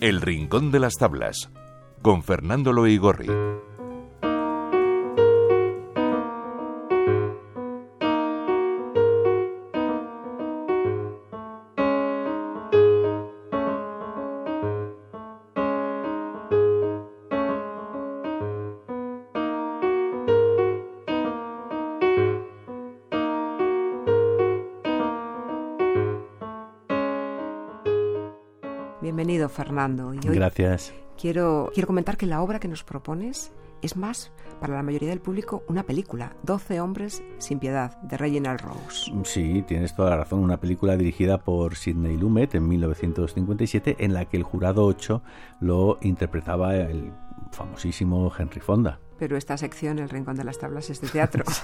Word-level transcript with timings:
El 0.00 0.20
Rincón 0.20 0.70
de 0.70 0.78
las 0.78 0.94
Tablas, 0.94 1.50
con 2.02 2.22
Fernando 2.22 2.72
Loigorri. 2.72 3.26
Bienvenido, 29.48 29.50
Fernando. 29.50 30.14
Y 30.14 30.28
hoy 30.28 30.34
Gracias. 30.34 30.92
Quiero, 31.20 31.70
quiero 31.72 31.86
comentar 31.86 32.16
que 32.16 32.26
la 32.26 32.42
obra 32.42 32.60
que 32.60 32.68
nos 32.68 32.84
propones 32.84 33.52
es 33.80 33.96
más, 33.96 34.32
para 34.60 34.74
la 34.74 34.82
mayoría 34.82 35.08
del 35.08 35.20
público, 35.20 35.62
una 35.68 35.84
película, 35.84 36.36
12 36.42 36.80
hombres 36.80 37.22
sin 37.38 37.58
piedad, 37.58 37.96
de 38.02 38.16
Reginald 38.16 38.60
Rose. 38.60 39.12
Sí, 39.24 39.62
tienes 39.66 39.94
toda 39.94 40.10
la 40.10 40.16
razón, 40.18 40.40
una 40.40 40.58
película 40.58 40.96
dirigida 40.96 41.38
por 41.38 41.76
Sidney 41.76 42.16
Lumet 42.16 42.54
en 42.56 42.68
1957, 42.68 43.96
en 44.00 44.14
la 44.14 44.24
que 44.24 44.36
el 44.36 44.42
jurado 44.42 44.84
8 44.84 45.22
lo 45.60 45.98
interpretaba 46.02 46.76
el 46.76 47.12
famosísimo 47.52 48.32
Henry 48.36 48.60
Fonda 48.60 48.98
pero 49.18 49.36
esta 49.36 49.56
sección, 49.56 49.98
El 49.98 50.08
Rincón 50.08 50.36
de 50.36 50.44
las 50.44 50.58
Tablas, 50.58 50.90
es 50.90 51.00
de 51.00 51.08
teatro. 51.08 51.44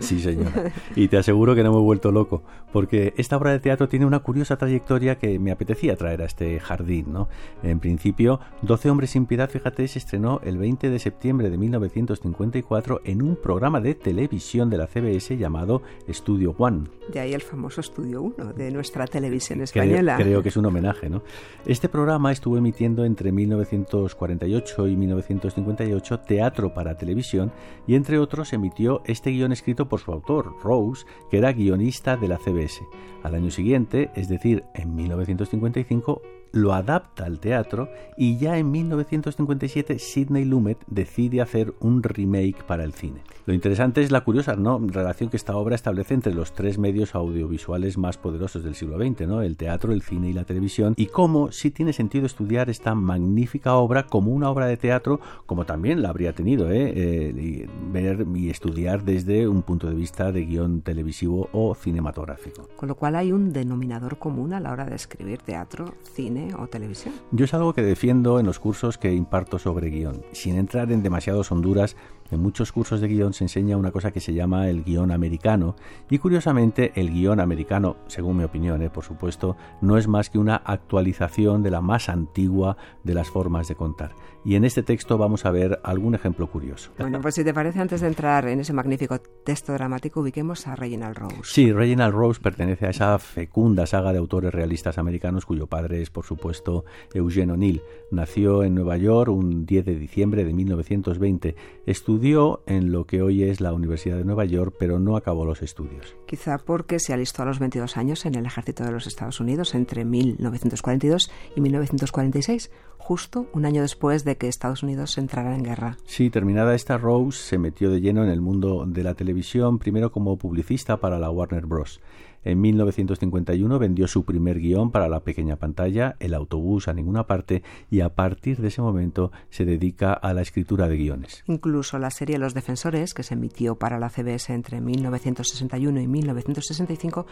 Sí, 0.00 0.20
señora. 0.20 0.72
Y 0.94 1.08
te 1.08 1.16
aseguro 1.16 1.54
que 1.54 1.62
no 1.62 1.72
me 1.72 1.78
he 1.78 1.82
vuelto 1.82 2.12
loco, 2.12 2.42
porque 2.72 3.14
esta 3.16 3.36
obra 3.36 3.50
de 3.50 3.58
teatro 3.58 3.88
tiene 3.88 4.06
una 4.06 4.20
curiosa 4.20 4.56
trayectoria 4.56 5.18
que 5.18 5.38
me 5.38 5.50
apetecía 5.50 5.96
traer 5.96 6.22
a 6.22 6.24
este 6.24 6.58
jardín. 6.60 7.12
¿no? 7.12 7.28
En 7.62 7.80
principio, 7.80 8.40
Doce 8.62 8.90
hombres 8.90 9.10
sin 9.10 9.26
piedad, 9.26 9.50
fíjate, 9.50 9.86
se 9.88 9.98
estrenó 9.98 10.40
el 10.44 10.58
20 10.58 10.90
de 10.90 10.98
septiembre 10.98 11.50
de 11.50 11.58
1954 11.58 13.02
en 13.04 13.22
un 13.22 13.36
programa 13.36 13.80
de 13.80 13.94
televisión 13.94 14.70
de 14.70 14.78
la 14.78 14.86
CBS 14.86 15.36
llamado 15.36 15.82
Studio 16.08 16.54
One. 16.58 16.84
De 17.12 17.20
ahí 17.20 17.34
el 17.34 17.42
famoso 17.42 17.82
Studio 17.82 18.22
1 18.22 18.52
de 18.54 18.70
nuestra 18.70 19.06
televisión 19.06 19.62
española. 19.62 20.16
Creo, 20.16 20.26
creo 20.26 20.42
que 20.42 20.48
es 20.48 20.56
un 20.56 20.66
homenaje. 20.66 21.08
¿no? 21.08 21.22
Este 21.66 21.88
programa 21.88 22.32
estuvo 22.32 22.56
emitiendo 22.56 23.04
entre 23.04 23.32
1948 23.32 24.88
y 24.88 24.96
1958 24.96 26.20
teatro 26.20 26.67
para 26.74 26.96
televisión 26.96 27.52
y 27.86 27.94
entre 27.94 28.18
otros 28.18 28.52
emitió 28.52 29.02
este 29.04 29.30
guion 29.30 29.52
escrito 29.52 29.88
por 29.88 30.00
su 30.00 30.12
autor, 30.12 30.54
Rose, 30.62 31.06
que 31.30 31.38
era 31.38 31.52
guionista 31.52 32.16
de 32.16 32.28
la 32.28 32.38
CBS. 32.38 32.82
Al 33.22 33.34
año 33.34 33.50
siguiente, 33.50 34.10
es 34.14 34.28
decir, 34.28 34.64
en 34.74 34.94
1955, 34.94 36.22
lo 36.52 36.72
adapta 36.72 37.24
al 37.24 37.40
teatro 37.40 37.88
y 38.16 38.38
ya 38.38 38.58
en 38.58 38.70
1957 38.70 39.98
Sidney 39.98 40.44
Lumet 40.44 40.78
decide 40.86 41.40
hacer 41.40 41.74
un 41.80 42.02
remake 42.02 42.64
para 42.64 42.84
el 42.84 42.92
cine. 42.92 43.22
Lo 43.46 43.54
interesante 43.54 44.02
es 44.02 44.10
la 44.10 44.22
curiosa 44.22 44.56
¿no? 44.56 44.78
relación 44.78 45.30
que 45.30 45.36
esta 45.36 45.56
obra 45.56 45.74
establece 45.74 46.14
entre 46.14 46.34
los 46.34 46.52
tres 46.52 46.78
medios 46.78 47.14
audiovisuales 47.14 47.96
más 47.96 48.18
poderosos 48.18 48.62
del 48.62 48.74
siglo 48.74 48.98
XX, 48.98 49.22
el 49.42 49.56
teatro, 49.56 49.92
el 49.92 50.02
cine 50.02 50.30
y 50.30 50.32
la 50.32 50.44
televisión, 50.44 50.94
y 50.96 51.06
cómo 51.06 51.50
sí 51.52 51.70
tiene 51.70 51.92
sentido 51.92 52.26
estudiar 52.26 52.68
esta 52.70 52.94
magnífica 52.94 53.74
obra 53.74 54.06
como 54.06 54.32
una 54.32 54.50
obra 54.50 54.66
de 54.66 54.76
teatro, 54.76 55.20
como 55.46 55.64
también 55.64 56.02
la 56.02 56.10
habría 56.10 56.34
tenido, 56.34 56.57
¿eh? 56.66 56.92
eh 56.96 57.68
ver 57.92 58.26
y 58.34 58.50
estudiar 58.50 59.04
desde 59.04 59.48
un 59.48 59.62
punto 59.62 59.88
de 59.88 59.94
vista 59.94 60.32
de 60.32 60.44
guion 60.44 60.82
televisivo 60.82 61.48
o 61.52 61.74
cinematográfico. 61.74 62.68
Con 62.76 62.88
lo 62.88 62.94
cual 62.94 63.16
hay 63.16 63.32
un 63.32 63.52
denominador 63.52 64.18
común 64.18 64.52
a 64.52 64.60
la 64.60 64.72
hora 64.72 64.84
de 64.84 64.96
escribir 64.96 65.38
teatro, 65.42 65.94
cine, 66.14 66.54
o 66.58 66.66
televisión. 66.66 67.14
Yo 67.32 67.44
es 67.44 67.54
algo 67.54 67.72
que 67.72 67.82
defiendo 67.82 68.40
en 68.40 68.46
los 68.46 68.58
cursos 68.58 68.98
que 68.98 69.12
imparto 69.12 69.58
sobre 69.58 69.90
guion, 69.90 70.22
sin 70.32 70.56
entrar 70.56 70.92
en 70.92 71.02
demasiadas 71.02 71.50
honduras 71.52 71.96
en 72.30 72.40
muchos 72.40 72.72
cursos 72.72 73.00
de 73.00 73.08
guion 73.08 73.32
se 73.32 73.44
enseña 73.44 73.76
una 73.76 73.90
cosa 73.90 74.10
que 74.10 74.20
se 74.20 74.34
llama 74.34 74.68
el 74.68 74.84
guion 74.84 75.10
americano 75.10 75.76
y 76.10 76.18
curiosamente 76.18 76.92
el 76.94 77.10
guion 77.10 77.40
americano, 77.40 77.96
según 78.06 78.36
mi 78.36 78.44
opinión, 78.44 78.82
eh, 78.82 78.90
por 78.90 79.04
supuesto, 79.04 79.56
no 79.80 79.96
es 79.96 80.08
más 80.08 80.30
que 80.30 80.38
una 80.38 80.56
actualización 80.56 81.62
de 81.62 81.70
la 81.70 81.80
más 81.80 82.08
antigua 82.08 82.76
de 83.04 83.14
las 83.14 83.28
formas 83.30 83.68
de 83.68 83.74
contar. 83.74 84.14
Y 84.44 84.54
en 84.54 84.64
este 84.64 84.82
texto 84.82 85.18
vamos 85.18 85.44
a 85.46 85.50
ver 85.50 85.80
algún 85.82 86.14
ejemplo 86.14 86.46
curioso. 86.50 86.90
Bueno, 86.98 87.20
pues 87.20 87.34
si 87.34 87.44
te 87.44 87.52
parece, 87.52 87.80
antes 87.80 88.00
de 88.00 88.06
entrar 88.06 88.46
en 88.48 88.60
ese 88.60 88.72
magnífico 88.72 89.18
texto 89.44 89.72
dramático, 89.72 90.20
ubiquemos 90.20 90.66
a 90.66 90.76
Reginald 90.76 91.16
Rose. 91.16 91.36
Sí, 91.44 91.72
Reginald 91.72 92.14
Rose 92.14 92.40
pertenece 92.40 92.86
a 92.86 92.90
esa 92.90 93.18
fecunda 93.18 93.86
saga 93.86 94.12
de 94.12 94.18
autores 94.18 94.54
realistas 94.54 94.98
americanos 94.98 95.44
cuyo 95.44 95.66
padre 95.66 96.02
es, 96.02 96.10
por 96.10 96.24
supuesto, 96.24 96.84
Eugene 97.12 97.52
O'Neill. 97.52 97.82
Nació 98.10 98.62
en 98.62 98.74
Nueva 98.74 98.96
York 98.96 99.30
un 99.30 99.66
10 99.66 99.84
de 99.84 99.96
diciembre 99.96 100.44
de 100.44 100.52
1920. 100.52 101.56
Estudió 101.86 102.17
Estudió 102.18 102.62
en 102.66 102.90
lo 102.90 103.04
que 103.04 103.22
hoy 103.22 103.44
es 103.44 103.60
la 103.60 103.72
Universidad 103.72 104.16
de 104.16 104.24
Nueva 104.24 104.44
York, 104.44 104.74
pero 104.76 104.98
no 104.98 105.14
acabó 105.16 105.44
los 105.44 105.62
estudios. 105.62 106.16
Quizá 106.26 106.58
porque 106.58 106.98
se 106.98 107.12
alistó 107.12 107.42
a 107.42 107.46
los 107.46 107.60
22 107.60 107.96
años 107.96 108.26
en 108.26 108.34
el 108.34 108.44
ejército 108.44 108.82
de 108.82 108.90
los 108.90 109.06
Estados 109.06 109.38
Unidos 109.38 109.72
entre 109.76 110.04
1942 110.04 111.30
y 111.54 111.60
1946, 111.60 112.72
justo 112.98 113.46
un 113.52 113.66
año 113.66 113.82
después 113.82 114.24
de 114.24 114.36
que 114.36 114.48
Estados 114.48 114.82
Unidos 114.82 115.16
entrara 115.16 115.54
en 115.54 115.62
guerra. 115.62 115.96
Sí, 116.06 116.28
terminada 116.28 116.74
esta, 116.74 116.98
Rose 116.98 117.38
se 117.38 117.56
metió 117.56 117.88
de 117.88 118.00
lleno 118.00 118.24
en 118.24 118.30
el 118.30 118.40
mundo 118.40 118.84
de 118.84 119.04
la 119.04 119.14
televisión, 119.14 119.78
primero 119.78 120.10
como 120.10 120.36
publicista 120.38 120.96
para 120.96 121.20
la 121.20 121.30
Warner 121.30 121.66
Bros. 121.66 122.00
En 122.44 122.60
1951 122.60 123.78
vendió 123.78 124.06
su 124.08 124.24
primer 124.24 124.60
guion 124.60 124.90
para 124.90 125.08
la 125.08 125.20
pequeña 125.20 125.56
pantalla, 125.56 126.16
El 126.20 126.34
autobús 126.34 126.88
a 126.88 126.94
ninguna 126.94 127.26
parte, 127.26 127.62
y 127.90 128.00
a 128.00 128.14
partir 128.14 128.58
de 128.58 128.68
ese 128.68 128.82
momento 128.82 129.32
se 129.50 129.64
dedica 129.64 130.12
a 130.12 130.32
la 130.34 130.42
escritura 130.42 130.88
de 130.88 130.96
guiones. 130.96 131.42
Incluso 131.46 131.98
la 131.98 132.10
serie 132.10 132.38
Los 132.38 132.54
Defensores, 132.54 133.14
que 133.14 133.22
se 133.22 133.34
emitió 133.34 133.76
para 133.76 133.98
la 133.98 134.10
CBS 134.10 134.52
entre 134.52 134.80
1961 134.80 136.00
y 136.00 136.06
1965, 136.06 137.26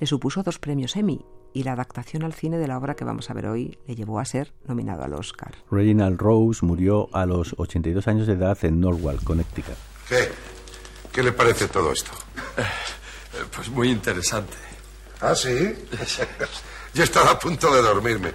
le 0.00 0.06
supuso 0.06 0.42
dos 0.42 0.58
premios 0.58 0.96
Emmy 0.96 1.24
y 1.52 1.62
la 1.62 1.72
adaptación 1.72 2.22
al 2.22 2.34
cine 2.34 2.58
de 2.58 2.68
la 2.68 2.78
obra 2.78 2.94
que 2.94 3.04
vamos 3.04 3.30
a 3.30 3.34
ver 3.34 3.46
hoy 3.46 3.78
le 3.86 3.96
llevó 3.96 4.20
a 4.20 4.24
ser 4.24 4.52
nominado 4.66 5.02
al 5.02 5.14
Oscar. 5.14 5.54
Reginald 5.70 6.20
Rose 6.20 6.64
murió 6.64 7.08
a 7.12 7.26
los 7.26 7.54
82 7.58 8.06
años 8.06 8.26
de 8.26 8.34
edad 8.34 8.58
en 8.62 8.80
Norwalk, 8.80 9.24
Connecticut. 9.24 9.74
¿Qué? 10.08 10.28
¿Qué 11.12 11.22
le 11.22 11.32
parece 11.32 11.68
todo 11.68 11.92
esto? 11.92 12.12
Eh, 13.38 13.44
pues 13.54 13.68
muy 13.68 13.90
interesante. 13.90 14.56
¿Ah, 15.20 15.34
sí? 15.34 15.74
yo 16.94 17.04
estaba 17.04 17.32
a 17.32 17.38
punto 17.38 17.72
de 17.74 17.82
dormirme. 17.82 18.32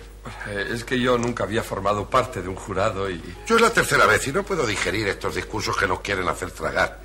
Eh, 0.47 0.69
es 0.74 0.84
que 0.84 1.00
yo 1.00 1.18
nunca 1.18 1.44
había 1.44 1.64
formado 1.64 2.09
parte 2.09 2.41
de 2.41 2.47
un 2.47 2.56
jurado 2.56 3.09
y... 3.09 3.22
Yo 3.46 3.56
es 3.56 3.62
la 3.62 3.69
tercera 3.69 4.06
vez 4.06 4.25
y 4.28 4.31
no 4.31 4.44
puedo 4.44 4.66
digerir 4.66 5.08
estos 5.08 5.36
discursos 5.36 5.75
que 5.75 5.88
nos 5.88 6.00
quieren 6.00 6.28
hacer 6.28 6.52
tragar. 6.52 7.02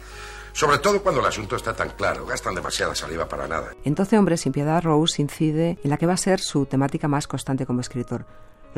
Sobre 0.53 0.79
todo 0.79 1.03
cuando 1.03 1.21
el 1.21 1.27
asunto 1.27 1.57
está 1.57 1.75
tan 1.75 1.91
claro. 1.91 2.27
Gastan 2.27 2.55
demasiada 2.55 2.95
saliva 2.95 3.29
para 3.29 3.47
nada. 3.47 3.75
Entonces, 3.85 4.19
hombre, 4.19 4.37
sin 4.37 4.53
piedad, 4.53 4.83
Rose 4.83 5.23
incide 5.23 5.79
en 5.83 5.91
la 5.91 5.97
que 5.97 6.07
va 6.07 6.15
a 6.15 6.17
ser 6.17 6.41
su 6.41 6.67
temática 6.67 7.07
más 7.07 7.27
constante 7.27 7.67
como 7.67 7.81
escritor. 7.81 8.25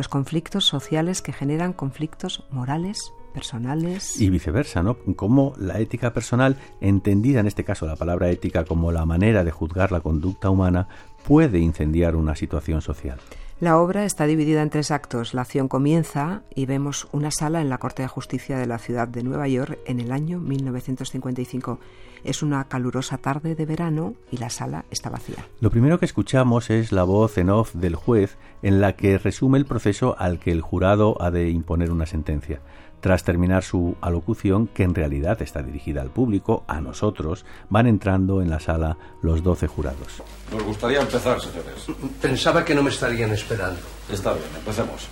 Los 0.00 0.09
conflictos 0.09 0.65
sociales 0.65 1.21
que 1.21 1.34
generan 1.34 1.75
conflictos 1.75 2.44
morales 2.50 3.12
personales. 3.34 4.19
Y 4.19 4.31
viceversa, 4.31 4.83
¿no? 4.83 4.97
Cómo 5.15 5.53
la 5.59 5.78
ética 5.78 6.15
personal, 6.15 6.56
entendida 6.81 7.41
en 7.41 7.47
este 7.47 7.65
caso 7.65 7.84
la 7.84 7.97
palabra 7.97 8.31
ética 8.31 8.65
como 8.65 8.93
la 8.93 9.05
manera 9.05 9.44
de 9.44 9.50
juzgar 9.50 9.93
la 9.93 10.00
conducta 10.00 10.49
humana, 10.49 10.89
puede 11.22 11.59
incendiar 11.59 12.16
una 12.16 12.34
situación 12.34 12.81
social. 12.81 13.19
La 13.60 13.78
obra 13.78 14.06
está 14.06 14.25
dividida 14.25 14.62
en 14.62 14.71
tres 14.71 14.91
actos. 14.91 15.34
La 15.34 15.43
acción 15.43 15.69
comienza 15.69 16.44
y 16.54 16.65
vemos 16.65 17.09
una 17.12 17.31
sala 17.31 17.60
en 17.60 17.69
la 17.69 17.76
Corte 17.76 18.00
de 18.00 18.09
Justicia 18.09 18.56
de 18.56 18.66
la 18.66 18.78
ciudad 18.78 19.06
de 19.06 19.22
Nueva 19.22 19.48
York 19.48 19.78
en 19.84 20.00
el 20.00 20.12
año 20.12 20.38
1955. 20.38 21.78
Es 22.25 22.43
una 22.43 22.65
calurosa 22.65 23.19
tarde 23.19 23.54
de 23.54 23.66
verano 23.66 24.15
y 24.31 24.38
la 24.38 24.48
sala 24.48 24.87
está 24.91 25.10
vacía. 25.10 25.47
Lo 25.60 25.71
primero 25.71 25.98
que 25.98 26.06
escuchamos 26.06 26.71
es 26.71 26.91
la 26.91 27.04
voz 27.04 27.37
en 27.37 27.50
off 27.50 27.75
del 27.75 27.97
juez 27.97 28.38
en 28.62 28.81
la 28.81 28.97
que 28.97 29.19
resume 29.19 29.59
el 29.59 29.66
proceso 29.66 30.16
al 30.19 30.38
que 30.38 30.53
el 30.53 30.62
jurado 30.62 31.21
ha 31.21 31.31
de 31.31 31.50
imponer 31.50 31.91
una 31.91 32.07
sentencia. 32.07 32.62
Tras 33.00 33.24
terminar 33.24 33.64
su 33.64 33.97
alocución, 34.00 34.66
que 34.66 34.82
en 34.82 34.94
realidad 34.94 35.41
está 35.41 35.62
dirigida 35.62 36.02
al 36.02 36.10
público, 36.10 36.64
a 36.66 36.80
nosotros, 36.80 37.47
van 37.70 37.86
entrando 37.86 38.42
en 38.42 38.50
la 38.50 38.60
sala 38.60 38.98
los 39.22 39.42
doce 39.42 39.66
jurados. 39.66 40.22
Nos 40.52 40.62
gustaría 40.62 41.00
empezar, 41.00 41.41
señores. 41.41 41.86
Pensaba 42.20 42.64
que 42.64 42.74
no 42.74 42.82
me 42.82 42.91
estarían 42.91 43.30
esperando. 43.32 43.80
Está 44.10 44.34
bien, 44.34 44.47
empecemos. 44.54 45.08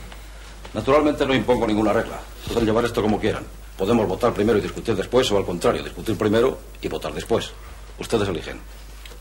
Naturalmente 0.74 1.26
no 1.26 1.34
impongo 1.34 1.66
ninguna 1.66 1.92
regla. 1.92 2.18
Pueden 2.46 2.66
llevar 2.66 2.84
esto 2.84 3.00
como 3.00 3.18
quieran. 3.18 3.44
Podemos 3.78 4.06
votar 4.06 4.34
primero 4.34 4.58
y 4.58 4.60
discutir 4.62 4.94
después, 4.94 5.30
o 5.30 5.38
al 5.38 5.46
contrario, 5.46 5.82
discutir 5.82 6.16
primero 6.18 6.58
y 6.82 6.88
votar 6.88 7.14
después. 7.14 7.52
Ustedes 7.98 8.28
eligen. 8.28 8.58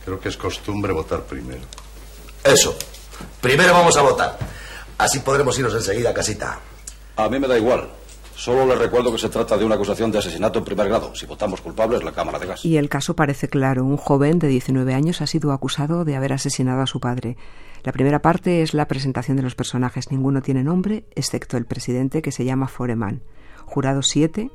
Creo 0.03 0.19
que 0.19 0.29
es 0.29 0.37
costumbre 0.37 0.91
votar 0.91 1.21
primero. 1.23 1.61
Eso. 2.43 2.75
Primero 3.39 3.73
vamos 3.73 3.95
a 3.97 4.01
votar. 4.01 4.37
Así 4.97 5.19
podremos 5.19 5.57
irnos 5.57 5.73
enseguida 5.73 6.09
a 6.09 6.13
casita. 6.13 6.59
A 7.15 7.29
mí 7.29 7.39
me 7.39 7.47
da 7.47 7.57
igual. 7.57 7.89
Solo 8.37 8.67
le 8.67 8.75
recuerdo 8.75 9.11
que 9.11 9.17
se 9.17 9.29
trata 9.29 9.57
de 9.57 9.65
una 9.65 9.73
acusación 9.73 10.11
de 10.11 10.19
asesinato 10.19 10.59
en 10.59 10.65
primer 10.65 10.87
grado. 10.87 11.15
Si 11.15 11.25
votamos 11.25 11.59
culpables, 11.59 12.03
la 12.03 12.11
Cámara 12.11 12.37
de 12.37 12.45
Gas. 12.45 12.63
Y 12.63 12.77
el 12.77 12.87
caso 12.87 13.15
parece 13.15 13.47
claro. 13.47 13.83
Un 13.83 13.97
joven 13.97 14.37
de 14.37 14.47
19 14.47 14.93
años 14.93 15.21
ha 15.21 15.27
sido 15.27 15.51
acusado 15.51 16.05
de 16.05 16.15
haber 16.15 16.33
asesinado 16.33 16.83
a 16.83 16.85
su 16.85 16.99
padre. 16.99 17.35
La 17.83 17.91
primera 17.91 18.21
parte 18.21 18.61
es 18.61 18.75
la 18.75 18.87
presentación 18.87 19.37
de 19.37 19.43
los 19.43 19.55
personajes. 19.55 20.11
Ninguno 20.11 20.43
tiene 20.43 20.63
nombre, 20.63 21.05
excepto 21.15 21.57
el 21.57 21.65
presidente 21.65 22.21
que 22.21 22.31
se 22.31 22.45
llama 22.45 22.67
Foreman. 22.67 23.23
Jurado 23.65 24.03
7, 24.03 24.51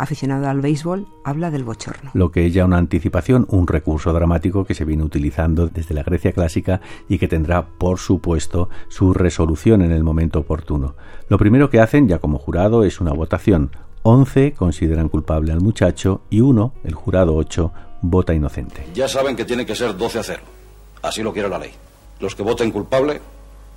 aficionado 0.00 0.48
al 0.48 0.60
béisbol, 0.60 1.06
habla 1.24 1.50
del 1.50 1.64
bochorno. 1.64 2.10
Lo 2.14 2.30
que 2.30 2.46
es 2.46 2.54
ya 2.54 2.64
una 2.64 2.78
anticipación, 2.78 3.46
un 3.50 3.66
recurso 3.66 4.12
dramático 4.12 4.64
que 4.64 4.74
se 4.74 4.84
viene 4.84 5.02
utilizando 5.02 5.68
desde 5.68 5.94
la 5.94 6.02
Grecia 6.02 6.32
clásica 6.32 6.80
y 7.08 7.18
que 7.18 7.28
tendrá, 7.28 7.66
por 7.66 7.98
supuesto, 7.98 8.70
su 8.88 9.12
resolución 9.12 9.82
en 9.82 9.92
el 9.92 10.02
momento 10.02 10.40
oportuno. 10.40 10.94
Lo 11.28 11.38
primero 11.38 11.70
que 11.70 11.80
hacen, 11.80 12.08
ya 12.08 12.18
como 12.18 12.38
jurado, 12.38 12.84
es 12.84 13.00
una 13.00 13.12
votación. 13.12 13.70
11 14.02 14.54
consideran 14.54 15.08
culpable 15.08 15.52
al 15.52 15.60
muchacho 15.60 16.22
y 16.30 16.40
uno, 16.40 16.72
el 16.84 16.94
jurado 16.94 17.36
8, 17.36 17.72
vota 18.02 18.32
inocente. 18.32 18.86
Ya 18.94 19.08
saben 19.08 19.36
que 19.36 19.44
tiene 19.44 19.66
que 19.66 19.74
ser 19.74 19.96
12 19.96 20.18
a 20.18 20.22
0. 20.22 20.42
Así 21.02 21.22
lo 21.22 21.32
quiere 21.32 21.48
la 21.48 21.58
ley. 21.58 21.70
Los 22.18 22.34
que 22.34 22.42
voten 22.42 22.70
culpable, 22.70 23.20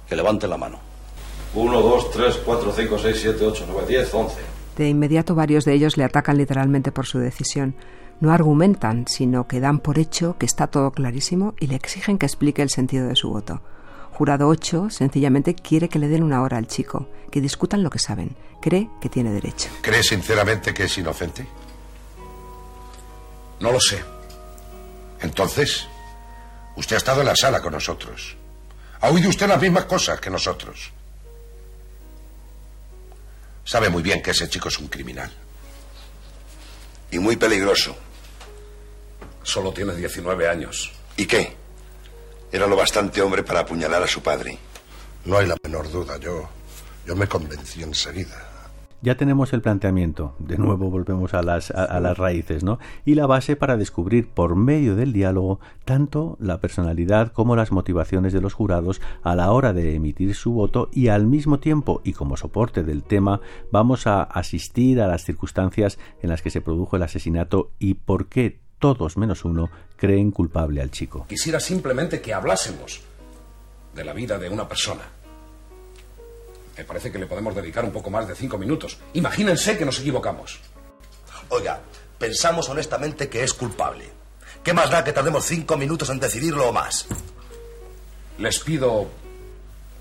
que 0.08 0.16
levanten 0.16 0.50
la 0.50 0.58
mano. 0.58 0.80
1, 1.56 1.82
2, 1.82 2.12
3, 2.12 2.42
4, 2.46 2.74
5, 2.76 2.98
6, 2.98 3.20
7, 3.22 3.46
8, 3.46 3.66
9, 3.70 3.88
10, 3.88 4.14
11. 4.14 4.53
De 4.78 4.90
inmediato 4.90 5.36
varios 5.36 5.66
de 5.66 5.74
ellos 5.74 5.98
le 5.98 6.04
atacan 6.04 6.38
literalmente 6.38 6.92
por 6.92 7.06
su 7.06 7.20
decisión. 7.20 7.76
No 8.20 8.32
argumentan, 8.32 9.06
sino 9.08 9.48
que 9.48 9.60
dan 9.60 9.80
por 9.80 10.00
hecho 10.00 10.38
que 10.38 10.46
está 10.46 10.68
todo 10.68 10.92
clarísimo 10.92 11.56
y 11.60 11.68
le 11.68 11.76
exigen 11.76 12.18
que 12.18 12.26
explique 12.26 12.62
el 12.62 12.70
sentido 12.70 13.08
de 13.08 13.16
su 13.16 13.30
voto. 13.30 13.62
Jurado 14.12 14.48
8 14.48 14.90
sencillamente 14.90 15.56
quiere 15.56 15.90
que 15.90 16.00
le 16.00 16.08
den 16.08 16.24
una 16.24 16.42
hora 16.42 16.58
al 16.58 16.68
chico, 16.68 17.10
que 17.32 17.42
discutan 17.42 17.84
lo 17.84 17.90
que 17.90 18.00
saben. 18.00 18.36
Cree 18.62 18.90
que 19.02 19.10
tiene 19.10 19.32
derecho. 19.32 19.70
¿Cree 19.82 20.04
sinceramente 20.04 20.74
que 20.74 20.84
es 20.84 20.98
inocente? 20.98 21.48
No 23.60 23.72
lo 23.72 23.80
sé. 23.80 24.04
Entonces, 25.22 25.88
usted 26.76 26.96
ha 26.96 26.98
estado 26.98 27.22
en 27.22 27.28
la 27.28 27.36
sala 27.36 27.62
con 27.62 27.74
nosotros. 27.74 28.38
Ha 29.02 29.10
oído 29.10 29.30
usted 29.30 29.48
las 29.48 29.62
mismas 29.62 29.86
cosas 29.86 30.20
que 30.20 30.30
nosotros. 30.30 30.92
Sabe 33.66 33.90
muy 33.90 34.04
bien 34.04 34.22
que 34.22 34.32
ese 34.32 34.50
chico 34.50 34.68
es 34.70 34.78
un 34.80 34.88
criminal. 34.88 35.32
Y 37.12 37.20
muy 37.20 37.38
peligroso. 37.38 37.96
Solo 39.44 39.72
tiene 39.72 39.96
19 39.96 40.48
años. 40.48 40.92
¿Y 41.16 41.26
qué? 41.26 41.56
Era 42.52 42.68
lo 42.68 42.76
bastante 42.76 43.22
hombre 43.22 43.44
para 43.44 43.62
apuñalar 43.62 44.04
a 44.04 44.08
su 44.08 44.22
padre. 44.22 44.58
No 45.26 45.38
hay 45.38 45.48
la 45.48 45.56
menor 45.64 45.92
duda. 45.92 46.18
Yo, 46.18 46.50
yo 47.06 47.16
me 47.16 47.28
convencí 47.28 47.84
enseguida. 47.84 48.53
Ya 49.04 49.18
tenemos 49.18 49.52
el 49.52 49.62
planteamiento, 49.62 50.34
de 50.40 50.58
nuevo 50.58 50.90
volvemos 50.90 51.34
a 51.34 51.44
las, 51.44 51.72
a, 51.72 52.00
las 52.00 52.18
raíces, 52.18 52.64
¿no? 52.64 52.80
Y 53.04 53.16
la 53.16 53.28
base 53.28 53.58
para 53.58 53.76
descubrir 53.76 54.30
por 54.30 54.56
medio 54.56 54.96
del 54.96 55.12
diálogo 55.12 55.60
tanto 55.84 56.38
la 56.40 56.62
personalidad 56.62 57.34
como 57.34 57.58
las 57.58 57.74
motivaciones 57.74 58.32
de 58.32 58.40
los 58.40 58.54
jurados 58.54 59.02
a 59.22 59.36
la 59.36 59.52
hora 59.52 59.74
de 59.74 59.96
emitir 59.96 60.34
su 60.36 60.54
voto 60.54 60.88
y 60.94 61.10
al 61.10 61.28
mismo 61.28 61.60
tiempo 61.60 62.00
y 62.06 62.14
como 62.14 62.38
soporte 62.38 62.82
del 62.82 63.04
tema 63.04 63.42
vamos 63.74 64.08
a 64.08 64.24
asistir 64.24 65.02
a 65.02 65.08
las 65.08 65.26
circunstancias 65.26 66.00
en 66.22 66.30
las 66.30 66.42
que 66.42 66.50
se 66.50 66.62
produjo 66.62 66.96
el 66.96 67.04
asesinato 67.04 67.72
y 67.80 67.96
por 67.96 68.28
qué 68.28 68.62
todos 68.80 69.18
menos 69.18 69.44
uno 69.44 69.70
creen 69.98 70.32
culpable 70.32 70.82
al 70.82 70.92
chico. 70.92 71.26
Quisiera 71.28 71.60
simplemente 71.60 72.22
que 72.22 72.34
hablásemos 72.34 73.02
de 73.94 74.06
la 74.06 74.14
vida 74.14 74.38
de 74.38 74.48
una 74.48 74.66
persona. 74.66 75.04
Me 76.78 76.84
parece 76.84 77.12
que 77.12 77.20
le 77.20 77.28
podemos 77.28 77.56
dedicar 77.56 77.86
un 77.86 77.92
poco 77.92 78.10
más 78.10 78.28
de 78.28 78.36
cinco 78.36 78.58
minutos. 78.58 79.00
Imagínense 79.14 79.78
que 79.78 79.86
nos 79.86 80.00
equivocamos. 80.00 80.60
Oiga, 81.50 81.82
pensamos 82.18 82.70
honestamente 82.70 83.30
que 83.30 83.44
es 83.44 83.54
culpable. 83.54 84.06
¿Qué 84.64 84.74
más 84.74 84.90
da 84.90 85.04
que 85.04 85.14
tardemos 85.14 85.46
cinco 85.46 85.78
minutos 85.78 86.10
en 86.10 86.20
decidirlo 86.20 86.70
o 86.70 86.74
más? 86.74 87.06
Les 88.38 88.60
pido 88.60 89.08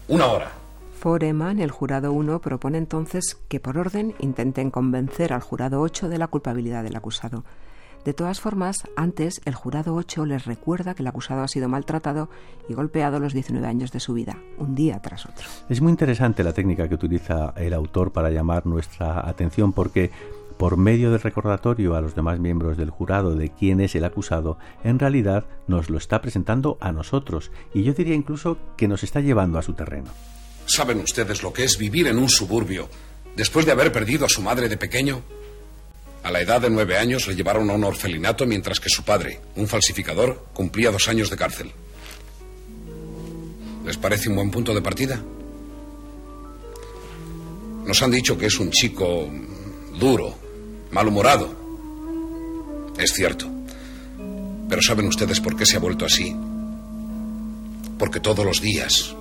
una 0.09 0.27
hora. 0.27 0.53
Foreman, 1.01 1.59
el 1.59 1.73
jurado 1.73 2.13
1, 2.13 2.41
propone 2.41 2.79
entonces 2.79 3.37
que 3.49 3.59
por 3.59 3.77
orden 3.77 4.15
intenten 4.21 4.71
convencer 4.71 5.33
al 5.33 5.41
jurado 5.41 5.81
8 5.81 6.09
de 6.09 6.19
la 6.19 6.29
culpabilidad 6.29 6.85
del 6.85 6.95
acusado. 6.95 7.45
De 8.05 8.15
todas 8.15 8.41
formas, 8.41 8.83
antes 8.97 9.41
el 9.45 9.55
jurado 9.55 9.95
8 9.95 10.27
les 10.27 10.45
recuerda 10.45 10.95
que 10.95 11.03
el 11.03 11.07
acusado 11.07 11.43
ha 11.43 11.49
sido 11.49 11.69
maltratado 11.69 12.29
y 12.69 12.75
golpeado 12.75 13.21
los 13.21 13.33
19 13.33 13.65
años 13.67 13.93
de 13.93 14.01
su 14.01 14.13
vida, 14.13 14.39
un 14.59 14.75
día 14.75 15.01
tras 15.01 15.27
otro. 15.27 15.47
Es 15.69 15.81
muy 15.81 15.91
interesante 15.91 16.43
la 16.43 16.53
técnica 16.53 16.89
que 16.89 16.97
utiliza 16.97 17.55
el 17.57 17.73
autor 17.73 18.13
para 18.13 18.31
llamar 18.31 18.67
nuestra 18.67 19.29
atención 19.29 19.73
porque 19.73 20.11
por 20.59 20.77
medio 20.77 21.11
del 21.11 21.21
recordatorio 21.21 21.95
a 21.95 22.01
los 22.01 22.15
demás 22.15 22.41
miembros 22.41 22.77
del 22.77 22.91
jurado 22.91 23.35
de 23.37 23.51
quién 23.51 23.81
es 23.81 23.95
el 23.95 24.05
acusado, 24.05 24.59
en 24.83 24.99
realidad 24.99 25.45
nos 25.67 25.89
lo 25.89 25.99
está 25.99 26.21
presentando 26.21 26.79
a 26.81 26.93
nosotros 26.93 27.53
y 27.73 27.85
yo 27.85 27.95
diría 27.95 28.15
incluso 28.15 28.59
que 28.77 28.89
nos 28.89 29.03
está 29.05 29.21
llevando 29.21 29.59
a 29.59 29.63
su 29.63 29.75
terreno. 29.75 30.11
¿Saben 30.67 31.01
ustedes 31.01 31.43
lo 31.43 31.53
que 31.53 31.65
es 31.65 31.79
vivir 31.79 32.07
en 32.09 32.19
un 32.19 32.29
suburbio 32.29 32.89
después 33.37 33.67
de 33.67 33.73
haber 33.73 33.93
perdido 33.93 34.27
a 34.27 34.29
su 34.29 34.43
madre 34.43 34.69
de 34.69 34.77
pequeño? 34.77 35.23
A 36.23 36.31
la 36.31 36.41
edad 36.41 36.61
de 36.61 36.71
nueve 36.71 36.97
años 36.97 37.27
le 37.27 37.35
llevaron 37.35 37.69
a 37.71 37.75
un 37.75 37.83
orfelinato 37.83 38.47
mientras 38.47 38.79
que 38.79 38.89
su 38.89 39.03
padre, 39.03 39.41
un 39.57 39.67
falsificador, 39.67 40.47
cumplía 40.53 40.93
dos 40.93 41.09
años 41.09 41.31
de 41.31 41.37
cárcel. 41.37 41.73
¿Les 43.85 43.97
parece 43.97 44.29
un 44.29 44.37
buen 44.37 44.51
punto 44.51 44.73
de 44.73 44.83
partida? 44.83 45.21
Nos 47.85 48.01
han 48.03 48.13
dicho 48.13 48.39
que 48.39 48.47
es 48.47 48.61
un 48.61 48.71
chico 48.71 49.29
duro, 49.99 50.39
malhumorado. 50.93 51.53
Es 52.97 53.13
cierto. 53.13 53.51
Pero 54.69 54.81
¿saben 54.81 55.09
ustedes 55.09 55.41
por 55.41 55.57
qué 55.57 55.67
se 55.67 55.77
ha 55.77 55.81
vuelto 55.81 56.05
así? 56.05 56.37
Porque 57.99 58.21
todos 58.21 58.45
los 58.45 58.61
días, 58.61 59.15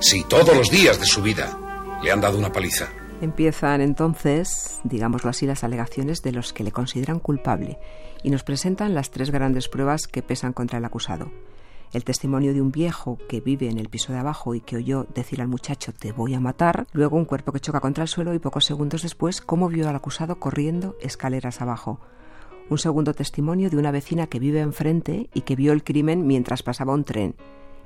sí, 0.00 0.24
todos 0.28 0.56
los 0.56 0.70
días 0.70 0.98
de 0.98 1.06
su 1.06 1.22
vida, 1.22 1.58
le 2.02 2.10
han 2.10 2.22
dado 2.22 2.38
una 2.38 2.50
paliza. 2.50 2.88
Empiezan 3.22 3.80
entonces, 3.82 4.80
digámoslo 4.82 5.30
así, 5.30 5.46
las 5.46 5.62
alegaciones 5.62 6.22
de 6.22 6.32
los 6.32 6.52
que 6.52 6.64
le 6.64 6.72
consideran 6.72 7.20
culpable 7.20 7.78
y 8.24 8.30
nos 8.30 8.42
presentan 8.42 8.96
las 8.96 9.12
tres 9.12 9.30
grandes 9.30 9.68
pruebas 9.68 10.08
que 10.08 10.24
pesan 10.24 10.52
contra 10.52 10.78
el 10.78 10.84
acusado. 10.84 11.30
El 11.92 12.02
testimonio 12.02 12.52
de 12.52 12.60
un 12.60 12.72
viejo 12.72 13.18
que 13.28 13.40
vive 13.40 13.70
en 13.70 13.78
el 13.78 13.88
piso 13.90 14.12
de 14.12 14.18
abajo 14.18 14.56
y 14.56 14.60
que 14.60 14.74
oyó 14.74 15.06
decir 15.14 15.40
al 15.40 15.46
muchacho 15.46 15.92
te 15.92 16.10
voy 16.10 16.34
a 16.34 16.40
matar, 16.40 16.88
luego 16.92 17.16
un 17.16 17.24
cuerpo 17.24 17.52
que 17.52 17.60
choca 17.60 17.78
contra 17.78 18.02
el 18.02 18.08
suelo 18.08 18.34
y 18.34 18.40
pocos 18.40 18.64
segundos 18.64 19.02
después 19.02 19.40
cómo 19.40 19.68
vio 19.68 19.88
al 19.88 19.94
acusado 19.94 20.40
corriendo 20.40 20.96
escaleras 21.00 21.60
abajo. 21.60 22.00
Un 22.70 22.78
segundo 22.78 23.14
testimonio 23.14 23.70
de 23.70 23.76
una 23.76 23.92
vecina 23.92 24.26
que 24.26 24.40
vive 24.40 24.58
enfrente 24.58 25.30
y 25.32 25.42
que 25.42 25.54
vio 25.54 25.72
el 25.72 25.84
crimen 25.84 26.26
mientras 26.26 26.64
pasaba 26.64 26.92
un 26.92 27.04
tren 27.04 27.36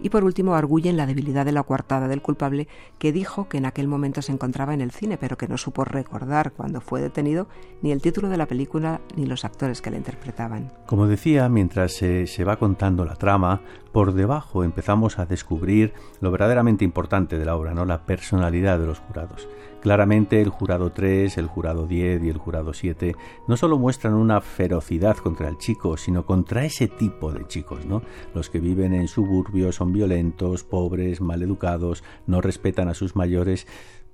y 0.00 0.10
por 0.10 0.24
último 0.24 0.54
arguyen 0.54 0.96
la 0.96 1.06
debilidad 1.06 1.44
de 1.44 1.52
la 1.52 1.62
coartada 1.62 2.08
del 2.08 2.22
culpable 2.22 2.68
que 2.98 3.12
dijo 3.12 3.48
que 3.48 3.58
en 3.58 3.66
aquel 3.66 3.88
momento 3.88 4.22
se 4.22 4.32
encontraba 4.32 4.74
en 4.74 4.80
el 4.80 4.90
cine 4.90 5.18
pero 5.18 5.36
que 5.36 5.48
no 5.48 5.58
supo 5.58 5.84
recordar 5.84 6.52
cuando 6.52 6.80
fue 6.80 7.00
detenido 7.00 7.46
ni 7.82 7.92
el 7.92 8.02
título 8.02 8.28
de 8.28 8.36
la 8.36 8.46
película 8.46 9.00
ni 9.16 9.26
los 9.26 9.44
actores 9.44 9.82
que 9.82 9.90
la 9.90 9.96
interpretaban. 9.96 10.72
Como 10.86 11.06
decía, 11.06 11.48
mientras 11.48 11.92
se, 11.92 12.26
se 12.26 12.44
va 12.44 12.56
contando 12.56 13.04
la 13.04 13.16
trama, 13.16 13.60
por 13.92 14.12
debajo 14.12 14.64
empezamos 14.64 15.18
a 15.18 15.26
descubrir 15.26 15.94
lo 16.20 16.30
verdaderamente 16.30 16.84
importante 16.84 17.38
de 17.38 17.44
la 17.44 17.56
obra, 17.56 17.74
¿no? 17.74 17.84
la 17.84 18.02
personalidad 18.02 18.78
de 18.78 18.86
los 18.86 18.98
jurados. 18.98 19.48
Claramente 19.80 20.40
el 20.40 20.48
jurado 20.48 20.90
3, 20.90 21.38
el 21.38 21.46
jurado 21.46 21.86
10 21.86 22.24
y 22.24 22.28
el 22.28 22.38
jurado 22.38 22.72
7 22.72 23.14
no 23.46 23.56
solo 23.56 23.78
muestran 23.78 24.14
una 24.14 24.40
ferocidad 24.40 25.16
contra 25.16 25.48
el 25.48 25.58
chico, 25.58 25.96
sino 25.96 26.26
contra 26.26 26.64
ese 26.64 26.88
tipo 26.88 27.32
de 27.32 27.46
chicos, 27.46 27.84
¿no? 27.84 28.02
Los 28.34 28.50
que 28.50 28.58
viven 28.58 28.94
en 28.94 29.06
suburbios 29.06 29.76
son 29.76 29.92
violentos, 29.92 30.64
pobres, 30.64 31.20
maleducados, 31.20 32.02
no 32.26 32.40
respetan 32.40 32.88
a 32.88 32.94
sus 32.94 33.14
mayores. 33.14 33.66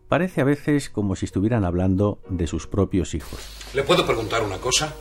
Parece 0.08 0.42
a 0.42 0.44
veces 0.44 0.90
como 0.90 1.16
si 1.16 1.24
estuvieran 1.24 1.64
hablando 1.64 2.18
de 2.28 2.46
sus 2.46 2.66
propios 2.66 3.14
hijos. 3.14 3.40
¿Le 3.72 3.82
puedo 3.82 4.04
preguntar 4.04 4.42
una 4.42 4.58
cosa? 4.58 4.94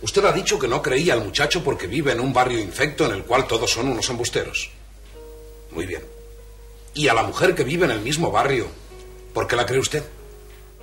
Usted 0.00 0.24
ha 0.24 0.32
dicho 0.32 0.60
que 0.60 0.68
no 0.68 0.80
creía 0.80 1.14
al 1.14 1.24
muchacho 1.24 1.64
porque 1.64 1.88
vive 1.88 2.12
en 2.12 2.20
un 2.20 2.32
barrio 2.32 2.60
infecto 2.60 3.06
en 3.06 3.12
el 3.14 3.24
cual 3.24 3.48
todos 3.48 3.72
son 3.72 3.88
unos 3.88 4.08
embusteros. 4.10 4.70
Muy 5.72 5.86
bien. 5.86 6.02
¿Y 6.94 7.08
a 7.08 7.14
la 7.14 7.24
mujer 7.24 7.54
que 7.54 7.64
vive 7.64 7.84
en 7.86 7.90
el 7.90 8.00
mismo 8.00 8.30
barrio? 8.30 8.66
¿Por 9.38 9.46
qué 9.46 9.54
la 9.54 9.64
cree 9.64 9.78
usted? 9.78 10.02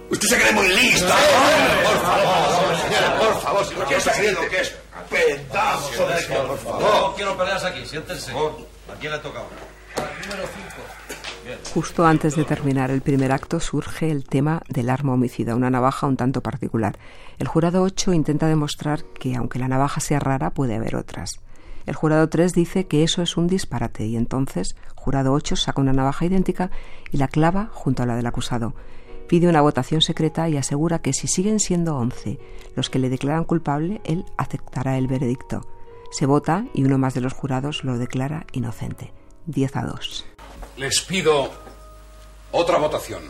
Usted 0.09 0.27
se 0.29 0.37
cree 0.39 0.53
muy 0.53 0.69
listo. 0.69 1.05
Por 1.07 1.99
favor, 1.99 2.77
señora, 2.77 3.19
por 3.19 3.41
favor, 3.41 3.65
si 3.65 3.75
no 3.75 3.83
quiere 3.83 4.01
presidente. 4.01 4.47
que 4.47 4.61
es 4.61 4.75
pedazo 5.09 6.07
de... 6.07 6.47
Por 6.47 6.57
favor. 6.59 6.81
No 6.81 7.15
quiero 7.15 7.37
peleas 7.37 7.65
aquí, 7.65 7.85
siéntense. 7.85 8.31
¿A 8.31 8.95
quién 8.97 9.11
le 9.11 9.19
toca 9.19 9.39
ahora? 9.39 9.57
Justo 11.73 12.05
antes 12.05 12.37
de 12.37 12.45
terminar 12.45 12.91
el 12.91 13.01
primer 13.01 13.33
acto 13.33 13.59
surge 13.59 14.09
el 14.09 14.23
tema 14.23 14.61
del 14.69 14.89
arma 14.89 15.11
homicida, 15.11 15.53
una 15.53 15.69
navaja 15.69 16.07
un 16.07 16.15
tanto 16.15 16.39
particular. 16.39 16.97
El 17.37 17.49
jurado 17.49 17.83
8 17.83 18.13
intenta 18.13 18.47
demostrar 18.47 19.03
que 19.19 19.35
aunque 19.35 19.59
la 19.59 19.67
navaja 19.67 19.99
sea 19.99 20.21
rara, 20.21 20.51
puede 20.51 20.75
haber 20.75 20.95
otras. 20.95 21.41
El 21.85 21.93
jurado 21.93 22.29
3 22.29 22.53
dice 22.53 22.87
que 22.87 23.03
eso 23.03 23.21
es 23.21 23.35
un 23.35 23.47
disparate 23.47 24.05
y 24.05 24.15
entonces 24.15 24.75
jurado 25.05 25.33
8 25.33 25.55
saca 25.55 25.81
una 25.81 25.93
navaja 25.93 26.25
idéntica 26.25 26.71
y 27.11 27.17
la 27.17 27.27
clava 27.27 27.69
junto 27.71 28.01
a 28.01 28.07
la 28.07 28.15
del 28.15 28.25
acusado. 28.25 28.73
Pide 29.29 29.47
una 29.47 29.61
votación 29.61 30.01
secreta 30.01 30.49
y 30.49 30.57
asegura 30.57 30.99
que 30.99 31.13
si 31.13 31.27
siguen 31.27 31.59
siendo 31.59 31.95
11 31.95 32.39
los 32.75 32.89
que 32.89 32.97
le 32.97 33.09
declaran 33.09 33.43
culpable, 33.43 34.01
él 34.03 34.25
aceptará 34.35 34.97
el 34.97 35.05
veredicto. 35.05 35.61
Se 36.11 36.25
vota 36.25 36.65
y 36.73 36.83
uno 36.85 36.97
más 36.97 37.13
de 37.13 37.21
los 37.21 37.33
jurados 37.33 37.83
lo 37.83 37.99
declara 37.99 38.47
inocente. 38.51 39.13
10 39.45 39.75
a 39.75 39.81
2. 39.83 40.25
Les 40.77 41.01
pido 41.01 41.51
otra 42.51 42.79
votación. 42.79 43.21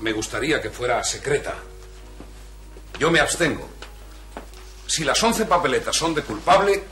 Me 0.00 0.12
gustaría 0.12 0.60
que 0.60 0.70
fuera 0.70 1.02
secreta. 1.04 1.54
Yo 2.98 3.12
me 3.12 3.20
abstengo. 3.20 3.68
Si 4.88 5.04
las 5.04 5.22
once 5.22 5.44
papeletas 5.46 5.94
son 5.94 6.12
de 6.12 6.22
culpable, 6.22 6.82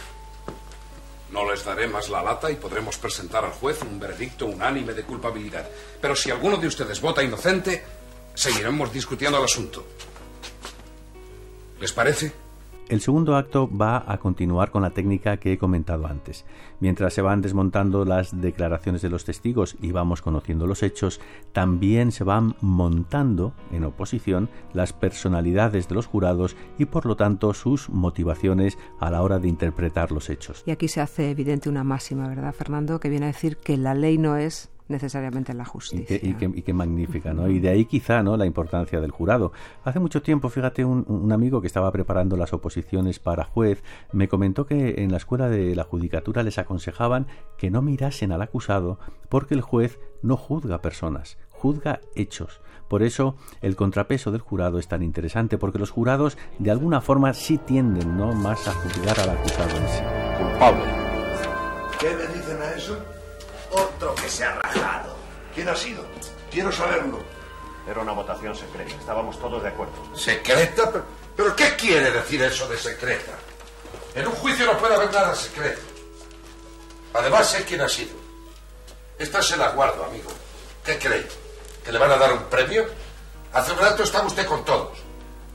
no 1.34 1.50
les 1.50 1.64
daré 1.64 1.88
más 1.88 2.08
la 2.08 2.22
lata 2.22 2.48
y 2.48 2.54
podremos 2.54 2.96
presentar 2.96 3.44
al 3.44 3.50
juez 3.50 3.82
un 3.82 3.98
veredicto 3.98 4.46
unánime 4.46 4.94
de 4.94 5.02
culpabilidad. 5.02 5.68
Pero 6.00 6.14
si 6.14 6.30
alguno 6.30 6.56
de 6.58 6.68
ustedes 6.68 7.00
vota 7.00 7.24
inocente, 7.24 7.84
seguiremos 8.34 8.92
discutiendo 8.92 9.38
el 9.38 9.44
asunto. 9.44 9.84
¿Les 11.80 11.92
parece? 11.92 12.43
El 12.90 13.00
segundo 13.00 13.36
acto 13.36 13.66
va 13.66 14.04
a 14.06 14.18
continuar 14.18 14.70
con 14.70 14.82
la 14.82 14.90
técnica 14.90 15.38
que 15.38 15.54
he 15.54 15.58
comentado 15.58 16.06
antes. 16.06 16.44
Mientras 16.80 17.14
se 17.14 17.22
van 17.22 17.40
desmontando 17.40 18.04
las 18.04 18.42
declaraciones 18.42 19.00
de 19.00 19.08
los 19.08 19.24
testigos 19.24 19.76
y 19.80 19.90
vamos 19.92 20.20
conociendo 20.20 20.66
los 20.66 20.82
hechos, 20.82 21.18
también 21.52 22.12
se 22.12 22.24
van 22.24 22.56
montando 22.60 23.54
en 23.72 23.84
oposición 23.84 24.50
las 24.74 24.92
personalidades 24.92 25.88
de 25.88 25.94
los 25.94 26.06
jurados 26.06 26.56
y 26.78 26.84
por 26.84 27.06
lo 27.06 27.16
tanto 27.16 27.54
sus 27.54 27.88
motivaciones 27.88 28.76
a 29.00 29.10
la 29.10 29.22
hora 29.22 29.38
de 29.38 29.48
interpretar 29.48 30.12
los 30.12 30.28
hechos. 30.28 30.62
Y 30.66 30.70
aquí 30.70 30.88
se 30.88 31.00
hace 31.00 31.30
evidente 31.30 31.70
una 31.70 31.84
máxima, 31.84 32.28
¿verdad, 32.28 32.52
Fernando? 32.52 33.00
Que 33.00 33.08
viene 33.08 33.24
a 33.24 33.28
decir 33.28 33.56
que 33.56 33.78
la 33.78 33.94
ley 33.94 34.18
no 34.18 34.36
es 34.36 34.73
necesariamente 34.88 35.54
la 35.54 35.64
justicia. 35.64 36.18
Y 36.22 36.34
qué, 36.34 36.72
magnífica, 36.72 37.32
¿no? 37.32 37.48
Y 37.48 37.58
de 37.58 37.70
ahí 37.70 37.84
quizá, 37.84 38.22
¿no? 38.22 38.36
La 38.36 38.46
importancia 38.46 39.00
del 39.00 39.10
jurado. 39.10 39.52
Hace 39.84 40.00
mucho 40.00 40.22
tiempo, 40.22 40.48
fíjate, 40.48 40.84
un, 40.84 41.32
amigo 41.32 41.60
que 41.60 41.66
estaba 41.66 41.90
preparando 41.90 42.36
las 42.36 42.52
oposiciones 42.52 43.18
para 43.18 43.44
juez 43.44 43.82
me 44.12 44.28
comentó 44.28 44.66
que 44.66 45.02
en 45.02 45.10
la 45.10 45.16
escuela 45.16 45.48
de 45.48 45.74
la 45.74 45.84
judicatura 45.84 46.42
les 46.42 46.58
aconsejaban 46.58 47.26
que 47.56 47.70
no 47.70 47.82
mirasen 47.82 48.32
al 48.32 48.42
acusado 48.42 48.98
porque 49.28 49.54
el 49.54 49.62
juez 49.62 49.98
no 50.22 50.36
juzga 50.36 50.80
personas, 50.80 51.38
juzga 51.50 52.00
hechos. 52.14 52.60
Por 52.88 53.02
eso 53.02 53.36
el 53.62 53.76
contrapeso 53.76 54.30
del 54.30 54.42
jurado 54.42 54.78
es 54.78 54.88
tan 54.88 55.02
interesante, 55.02 55.58
porque 55.58 55.78
los 55.78 55.90
jurados 55.90 56.36
de 56.58 56.70
alguna 56.70 57.00
forma 57.00 57.32
sí 57.32 57.58
tienden, 57.58 58.16
¿no? 58.16 58.32
Más 58.34 58.68
a 58.68 58.72
juzgar 58.72 59.18
al 59.20 59.30
acusado 59.30 59.76
en 59.76 59.88
sí. 59.88 60.02
Culpable. 60.38 60.84
¿Qué 61.98 62.08
me 62.14 62.34
dicen 62.34 62.60
a 62.60 62.70
eso? 62.76 63.13
Otro 64.04 64.22
que 64.22 64.28
se 64.28 64.44
ha 64.44 64.54
rajado. 64.56 65.16
¿Quién 65.54 65.66
ha 65.66 65.74
sido? 65.74 66.04
Quiero 66.50 66.70
saberlo. 66.70 67.20
Era 67.88 68.02
una 68.02 68.12
votación 68.12 68.54
secreta. 68.54 68.94
Estábamos 68.96 69.38
todos 69.38 69.62
de 69.62 69.68
acuerdo. 69.70 69.94
¿Secreta? 70.14 70.92
¿Pero, 71.34 71.56
qué 71.56 71.74
quiere 71.74 72.10
decir 72.10 72.42
eso 72.42 72.68
de 72.68 72.76
secreta? 72.76 73.32
En 74.14 74.26
un 74.26 74.34
juicio 74.34 74.66
no 74.66 74.76
puede 74.76 74.94
haber 74.94 75.10
nada 75.10 75.34
secreto. 75.34 75.80
Además, 77.14 77.50
sé 77.50 77.64
quién 77.64 77.80
ha 77.80 77.88
sido. 77.88 78.12
Esta 79.18 79.40
se 79.42 79.56
la 79.56 79.70
guardo, 79.70 80.04
amigo. 80.04 80.28
¿Qué 80.84 80.98
cree? 80.98 81.26
¿Que 81.82 81.90
le 81.90 81.98
van 81.98 82.10
a 82.10 82.18
dar 82.18 82.34
un 82.34 82.44
premio? 82.44 82.84
Hace 83.54 83.72
un 83.72 83.78
rato 83.78 84.02
estaba 84.02 84.26
usted 84.26 84.46
con 84.46 84.66
todos. 84.66 84.98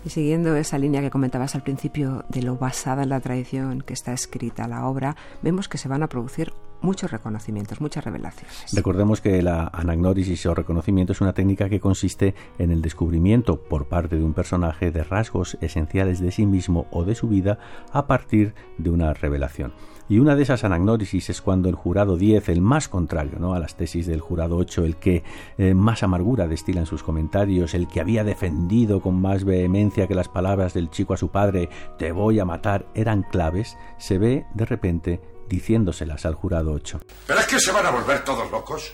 Y 0.04 0.10
siguiendo 0.10 0.56
esa 0.56 0.80
línea 0.80 1.02
que 1.02 1.12
comentabas 1.12 1.54
al 1.54 1.62
principio 1.62 2.26
de 2.30 2.42
lo 2.42 2.56
basada 2.56 3.04
en 3.04 3.10
la 3.10 3.20
tradición 3.20 3.82
que 3.82 3.94
está 3.94 4.12
escrita 4.12 4.68
la 4.68 4.88
obra, 4.88 5.16
vemos 5.44 5.68
que 5.68 5.78
se 5.78 5.88
van 5.88 6.02
a 6.02 6.08
producir 6.08 6.52
muchos 6.82 7.12
reconocimientos, 7.12 7.82
muchas 7.82 8.04
revelaciones. 8.04 8.74
Recordemos 8.74 9.22
que 9.22 9.42
la 9.42 9.70
anagnórisis 9.74 10.46
o 10.46 10.56
reconocimiento 10.56 11.14
es 11.14 11.22
una 11.22 11.34
técnica 11.34 11.70
que 11.70 11.80
consiste 11.80 12.36
en 12.58 12.72
el 12.72 12.82
descubrimiento 12.82 13.62
por 13.62 13.88
parte 13.88 14.16
de 14.16 14.24
un 14.24 14.34
personaje 14.34 14.92
de 14.92 15.04
rasgos 15.04 15.58
esenciales 15.62 16.20
de 16.20 16.32
sí 16.32 16.46
mismo 16.46 16.88
o 16.92 17.04
de 17.04 17.16
su 17.16 17.28
vida 17.28 17.60
a 17.92 18.08
partir 18.08 18.54
de 18.78 18.90
una 18.90 19.14
revelación. 19.14 19.74
Y 20.10 20.18
una 20.18 20.36
de 20.36 20.42
esas 20.42 20.64
anagnórisis 20.64 21.30
es 21.30 21.40
cuando 21.40 21.70
el 21.70 21.76
jurado 21.76 22.18
10, 22.18 22.50
el 22.50 22.62
más 22.62 22.90
contrario 22.90 23.38
¿no? 23.38 23.54
a 23.54 23.60
las 23.60 23.76
tesis 23.76 24.08
del 24.08 24.22
jurado 24.22 24.58
8, 24.58 24.84
el 24.84 24.96
que 24.96 25.24
eh, 25.60 25.76
más 25.76 26.02
amargura 26.02 26.48
destila 26.48 26.80
en 26.80 26.88
sus 26.88 27.04
comentarios, 27.04 27.76
el 27.76 27.88
que 27.88 28.02
había 28.02 28.24
defendido 28.24 29.02
con 29.02 29.22
más 29.22 29.44
vehemencia 29.44 30.08
que 30.08 30.16
las 30.16 30.28
palabras 30.28 30.74
del 30.74 30.90
chico 30.90 31.14
a 31.14 31.18
su 31.18 31.30
padre, 31.30 31.70
te 32.00 32.12
voy 32.12 32.40
a 32.40 32.46
matar, 32.46 32.88
eran 32.96 33.22
claves, 33.22 33.78
se 34.00 34.18
ve 34.18 34.48
de 34.56 34.66
repente 34.66 35.22
diciéndoselas 35.50 36.26
al 36.26 36.36
jurado 36.36 36.72
8. 36.72 37.00
¿Pero 37.28 37.40
es 37.40 37.48
que 37.48 37.60
se 37.60 37.72
van 37.72 37.86
a 37.86 37.90
volver 37.92 38.24
todos 38.24 38.50
locos? 38.50 38.94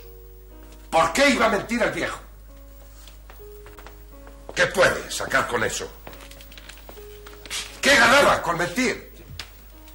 ¿Por 0.90 1.14
qué 1.14 1.30
iba 1.30 1.46
a 1.46 1.50
mentir 1.50 1.84
el 1.84 1.92
viejo? 1.92 2.20
¿Qué 4.56 4.68
puede 4.68 5.12
sacar 5.12 5.48
con 5.48 5.64
eso? 5.64 5.88
¿Qué 7.82 7.96
ganaba 7.96 8.42
con 8.42 8.58
mentir? 8.58 9.12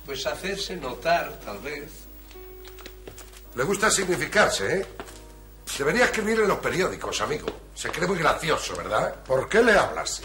Pues 0.05 0.26
hacerse 0.26 0.76
notar, 0.76 1.40
tal 1.45 1.59
vez. 1.59 1.90
Le 3.55 3.64
gusta 3.64 3.90
significarse, 3.90 4.81
¿eh? 4.81 4.87
Debería 5.79 6.05
escribir 6.05 6.40
en 6.40 6.49
los 6.49 6.59
periódicos, 6.59 7.21
amigo. 7.23 7.47
Se 7.75 7.90
cree 7.90 8.07
muy 8.07 8.19
gracioso, 8.19 8.76
¿verdad? 8.76 9.14
¿Por 9.25 9.49
qué 9.49 9.62
le 9.62 9.73
hablas 9.73 10.21
así? 10.21 10.25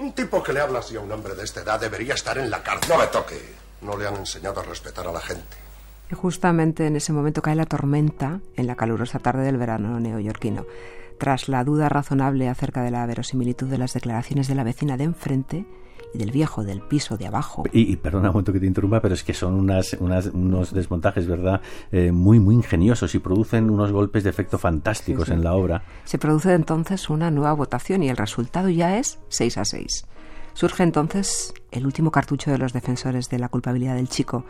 Un 0.00 0.12
tipo 0.14 0.42
que 0.42 0.52
le 0.52 0.60
habla 0.60 0.80
así 0.80 0.96
a 0.96 1.00
un 1.00 1.10
hombre 1.10 1.34
de 1.34 1.44
esta 1.44 1.60
edad 1.60 1.80
debería 1.80 2.14
estar 2.14 2.36
en 2.36 2.50
la 2.50 2.62
cárcel. 2.62 2.90
No 2.90 2.98
me 2.98 3.06
toque. 3.06 3.40
No 3.82 3.96
le 3.96 4.06
han 4.06 4.16
enseñado 4.16 4.60
a 4.60 4.64
respetar 4.64 5.06
a 5.06 5.12
la 5.12 5.20
gente. 5.20 5.56
Y 6.10 6.14
justamente 6.14 6.86
en 6.86 6.96
ese 6.96 7.12
momento 7.12 7.42
cae 7.42 7.54
la 7.54 7.66
tormenta 7.66 8.40
en 8.56 8.66
la 8.66 8.76
calurosa 8.76 9.18
tarde 9.18 9.44
del 9.44 9.56
verano 9.56 10.00
neoyorquino. 10.00 10.66
Tras 11.18 11.48
la 11.48 11.64
duda 11.64 11.88
razonable 11.88 12.48
acerca 12.48 12.82
de 12.82 12.90
la 12.90 13.06
verosimilitud 13.06 13.68
de 13.68 13.78
las 13.78 13.92
declaraciones 13.92 14.48
de 14.48 14.54
la 14.54 14.64
vecina 14.64 14.96
de 14.96 15.04
enfrente, 15.04 15.66
y 16.12 16.18
del 16.18 16.30
viejo 16.30 16.64
del 16.64 16.80
piso 16.80 17.16
de 17.16 17.26
abajo. 17.26 17.64
Y, 17.72 17.96
perdona 17.96 18.28
un 18.28 18.34
momento 18.34 18.52
que 18.52 18.60
te 18.60 18.66
interrumpa, 18.66 19.00
pero 19.00 19.14
es 19.14 19.24
que 19.24 19.34
son 19.34 19.54
unas, 19.54 19.94
unos 19.94 20.72
desmontajes, 20.72 21.26
¿verdad? 21.26 21.60
Eh, 21.92 22.12
muy, 22.12 22.40
muy 22.40 22.54
ingeniosos 22.54 23.14
y 23.14 23.18
producen 23.18 23.70
unos 23.70 23.92
golpes 23.92 24.24
de 24.24 24.30
efecto 24.30 24.58
fantásticos 24.58 25.28
en 25.30 25.44
la 25.44 25.54
obra. 25.54 25.82
Se 26.04 26.18
produce 26.18 26.52
entonces 26.54 27.10
una 27.10 27.30
nueva 27.30 27.52
votación 27.52 28.02
y 28.02 28.08
el 28.08 28.16
resultado 28.16 28.68
ya 28.68 28.98
es 28.98 29.18
6 29.28 29.58
a 29.58 29.64
6. 29.64 30.06
Surge 30.54 30.82
entonces 30.82 31.54
el 31.70 31.86
último 31.86 32.10
cartucho 32.10 32.50
de 32.50 32.58
los 32.58 32.72
defensores 32.72 33.28
de 33.30 33.38
la 33.38 33.48
culpabilidad 33.48 33.94
del 33.94 34.08
chico, 34.08 34.44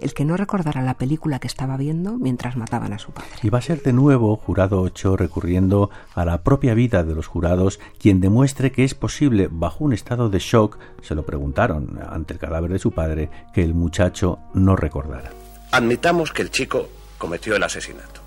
el 0.00 0.14
que 0.14 0.24
no 0.24 0.36
recordara 0.36 0.82
la 0.82 0.94
película 0.94 1.40
que 1.40 1.48
estaba 1.48 1.76
viendo 1.76 2.18
mientras 2.18 2.56
mataban 2.56 2.92
a 2.92 2.98
su 2.98 3.10
padre. 3.10 3.30
Y 3.42 3.50
va 3.50 3.58
a 3.58 3.62
ser 3.62 3.82
de 3.82 3.92
nuevo 3.92 4.36
jurado 4.36 4.80
8 4.80 5.16
recurriendo 5.16 5.90
a 6.14 6.24
la 6.24 6.42
propia 6.42 6.74
vida 6.74 7.02
de 7.02 7.14
los 7.14 7.26
jurados 7.26 7.80
quien 7.98 8.20
demuestre 8.20 8.70
que 8.70 8.84
es 8.84 8.94
posible, 8.94 9.48
bajo 9.50 9.84
un 9.84 9.92
estado 9.92 10.30
de 10.30 10.38
shock, 10.38 10.78
se 11.02 11.14
lo 11.14 11.24
preguntaron 11.24 11.98
ante 12.08 12.34
el 12.34 12.38
cadáver 12.38 12.70
de 12.70 12.78
su 12.78 12.92
padre, 12.92 13.28
que 13.52 13.62
el 13.62 13.74
muchacho 13.74 14.38
no 14.54 14.76
recordara. 14.76 15.32
Admitamos 15.72 16.32
que 16.32 16.42
el 16.42 16.50
chico 16.50 16.88
cometió 17.18 17.56
el 17.56 17.62
asesinato. 17.62 18.20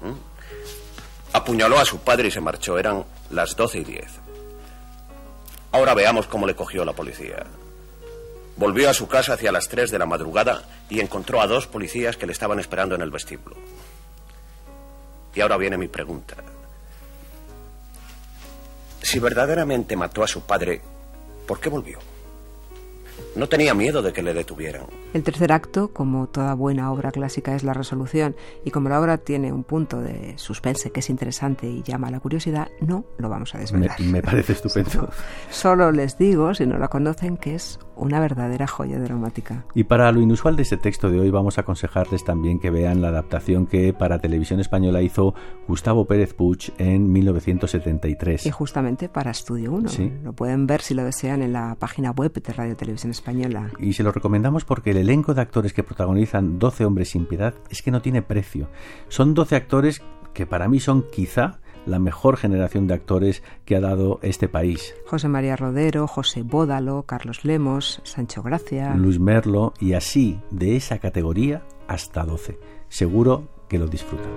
Apuñaló 1.34 1.80
a 1.80 1.86
su 1.86 2.00
padre 2.00 2.28
y 2.28 2.32
se 2.32 2.42
marchó. 2.42 2.78
Eran 2.78 3.06
las 3.30 3.56
12 3.56 3.80
y 3.80 3.84
10. 3.86 4.20
Ahora 5.72 5.94
veamos 5.94 6.28
cómo 6.28 6.46
le 6.46 6.56
cogió 6.56 6.84
la 6.84 6.94
policía. 6.94 7.46
Volvió 8.58 8.90
a 8.90 8.94
su 8.94 9.08
casa 9.08 9.34
hacia 9.34 9.52
las 9.52 9.70
3 9.70 9.90
de 9.90 10.00
la 10.00 10.06
madrugada 10.06 10.64
y 10.90 11.00
encontró 11.00 11.42
a 11.42 11.48
dos 11.48 11.68
policías 11.68 12.18
que 12.18 12.26
le 12.26 12.34
estaban 12.34 12.60
esperando 12.60 12.96
en 12.96 13.02
el 13.02 13.10
vestíbulo. 13.10 13.56
Y 15.34 15.42
ahora 15.42 15.58
viene 15.58 15.78
mi 15.78 15.88
pregunta. 15.88 16.36
Si 19.02 19.20
verdaderamente 19.20 19.96
mató 19.96 20.24
a 20.24 20.28
su 20.28 20.42
padre, 20.42 20.82
¿por 21.48 21.60
qué 21.60 21.70
volvió? 21.70 22.00
No 23.36 23.48
tenía 23.48 23.74
miedo 23.74 24.02
de 24.02 24.12
que 24.12 24.22
le 24.22 24.34
detuvieran. 24.34 24.84
El 25.14 25.24
tercer 25.24 25.54
acto, 25.54 25.90
como 25.90 26.28
toda 26.28 26.54
buena 26.54 26.92
obra 26.92 27.12
clásica, 27.12 27.56
es 27.56 27.64
la 27.64 27.74
resolución, 27.74 28.36
y 28.66 28.72
como 28.72 28.90
la 28.90 29.00
obra 29.00 29.18
tiene 29.18 29.54
un 29.54 29.64
punto 29.64 30.02
de 30.02 30.34
suspense 30.38 30.92
que 30.92 31.00
es 31.00 31.10
interesante 31.10 31.68
y 31.68 31.82
llama 31.82 32.10
a 32.10 32.12
la 32.12 32.20
curiosidad, 32.20 32.70
no 32.82 33.06
lo 33.18 33.30
vamos 33.30 33.56
a 33.56 33.60
desvelar. 33.60 34.00
Me, 34.02 34.22
parece 34.22 34.54
estupendo. 34.54 35.10
Solo 35.50 35.92
les 35.92 36.18
digo, 36.18 36.54
si 36.54 36.66
no 36.66 36.78
la 36.78 36.90
conocen, 36.90 37.38
que 37.38 37.56
es 37.56 37.80
una 38.02 38.20
verdadera 38.20 38.68
joya 38.68 39.00
dramática. 39.00 39.66
Y 39.74 39.86
para 39.86 40.12
lo 40.12 40.22
inusual 40.22 40.56
de 40.56 40.64
este 40.64 40.78
texto 40.78 41.10
de 41.10 41.20
hoy 41.20 41.30
vamos 41.30 41.58
a 41.58 41.62
aconsejarles 41.62 42.24
también 42.24 42.60
que 42.60 42.70
vean 42.70 43.02
la 43.02 43.10
adaptación 43.10 43.68
que 43.68 43.94
para 43.94 44.20
televisión 44.20 44.60
española 44.60 45.02
hizo 45.02 45.34
Gustavo 45.68 46.06
Pérez 46.06 46.34
Puig 46.34 46.74
en 46.78 47.12
1973. 47.12 48.46
Y 48.46 48.52
justamente 48.52 49.08
para 49.08 49.32
Estudio 49.32 49.72
1. 49.72 49.90
¿Sí? 49.90 50.12
Lo 50.24 50.34
pueden 50.34 50.68
ver 50.68 50.82
si 50.82 50.94
lo 50.94 51.04
desean 51.04 51.42
en 51.42 51.54
la 51.54 51.76
página 51.76 52.12
web 52.12 52.34
de 52.34 52.54
Radio 52.54 52.76
Televisión 52.76 53.12
Española. 53.12 53.70
Y 53.80 53.94
se 53.94 54.04
lo 54.04 54.12
recomendamos 54.12 54.66
porque 54.66 54.92
el 54.92 54.98
elenco 54.98 55.34
de 55.34 55.42
actores 55.42 55.74
que 55.74 55.84
protagonizan 55.84 56.60
12 56.60 56.86
hombres 56.86 57.10
sin 57.10 57.26
piedad 57.26 57.54
es 57.70 57.82
que 57.82 57.92
no 57.92 58.02
tiene 58.02 58.22
precio. 58.22 58.70
Son 59.08 59.34
12 59.34 59.56
actores 59.56 60.02
que 60.34 60.46
para 60.46 60.68
mí 60.68 60.80
son 60.80 61.06
quizá 61.12 61.60
la 61.86 62.00
mejor 62.00 62.38
generación 62.38 62.88
de 62.88 62.94
actores 62.94 63.44
que 63.66 63.76
ha 63.76 63.82
dado 63.82 64.20
este 64.22 64.48
país. 64.48 64.94
José 65.06 65.28
María 65.28 65.56
Rodero, 65.56 66.08
José 66.08 66.44
Bódalo, 66.44 67.04
Carlos 67.04 67.44
Lemos, 67.44 68.02
Sancho 68.04 68.44
Gracia. 68.44 68.94
Luis 68.96 69.20
Merlo 69.20 69.74
y 69.80 69.94
así, 69.94 70.40
de 70.52 70.76
esa 70.76 71.00
categoría 71.00 71.64
hasta 71.88 72.24
12. 72.24 72.60
Seguro 72.90 73.48
que 73.68 73.80
lo 73.80 73.88
disfrutan. 73.88 74.32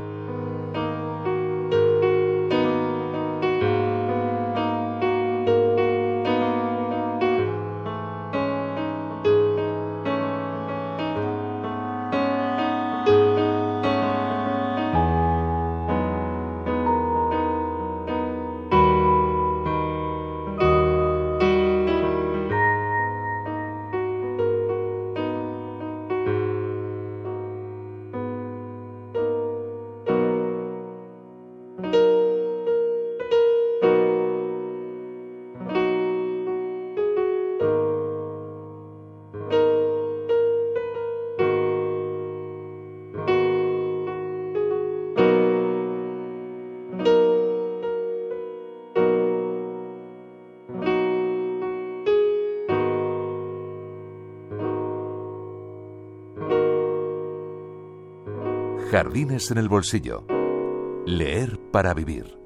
Jardines 58.95 59.51
en 59.51 59.59
el 59.59 59.69
bolsillo. 59.69 60.25
Leer 61.05 61.59
para 61.73 61.95
vivir. 61.95 62.44